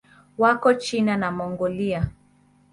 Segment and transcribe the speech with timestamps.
[0.37, 2.07] Wako China na Mongolia.